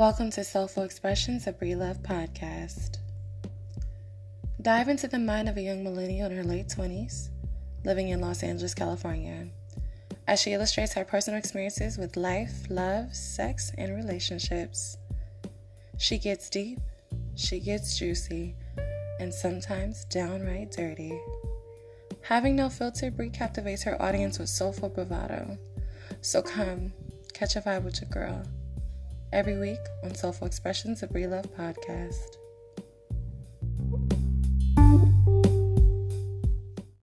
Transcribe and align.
Welcome 0.00 0.30
to 0.30 0.44
Soulful 0.44 0.84
Expressions, 0.84 1.46
a 1.46 1.52
Bree 1.52 1.74
Love 1.74 2.02
podcast. 2.02 2.96
Dive 4.62 4.88
into 4.88 5.06
the 5.06 5.18
mind 5.18 5.46
of 5.46 5.58
a 5.58 5.60
young 5.60 5.84
millennial 5.84 6.30
in 6.30 6.38
her 6.38 6.42
late 6.42 6.68
20s, 6.68 7.28
living 7.84 8.08
in 8.08 8.18
Los 8.18 8.42
Angeles, 8.42 8.72
California, 8.72 9.48
as 10.26 10.40
she 10.40 10.54
illustrates 10.54 10.94
her 10.94 11.04
personal 11.04 11.38
experiences 11.38 11.98
with 11.98 12.16
life, 12.16 12.64
love, 12.70 13.14
sex, 13.14 13.72
and 13.76 13.94
relationships. 13.94 14.96
She 15.98 16.16
gets 16.16 16.48
deep, 16.48 16.80
she 17.34 17.60
gets 17.60 17.98
juicy, 17.98 18.54
and 19.18 19.34
sometimes 19.34 20.06
downright 20.06 20.70
dirty. 20.70 21.20
Having 22.22 22.56
no 22.56 22.70
filter, 22.70 23.10
Bree 23.10 23.28
captivates 23.28 23.82
her 23.82 24.00
audience 24.00 24.38
with 24.38 24.48
soulful 24.48 24.88
bravado. 24.88 25.58
So 26.22 26.40
come, 26.40 26.94
catch 27.34 27.54
a 27.54 27.60
vibe 27.60 27.82
with 27.82 28.00
your 28.00 28.08
girl 28.08 28.46
every 29.32 29.58
week 29.58 29.80
on 30.02 30.14
Soulful 30.14 30.46
Expressions, 30.46 31.02
of 31.02 31.10
Bree 31.10 31.26
Love 31.26 31.46
podcast. 31.56 32.39